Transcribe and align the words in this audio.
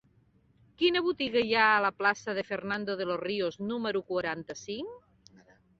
Quina 0.81 1.03
botiga 1.07 1.43
hi 1.49 1.53
ha 1.59 1.67
a 1.73 1.83
la 1.87 1.93
plaça 1.99 2.35
de 2.39 2.47
Fernando 2.49 2.97
de 3.03 3.09
los 3.11 3.23
Ríos 3.29 3.61
número 3.75 4.07
quaranta-cinc? 4.13 5.51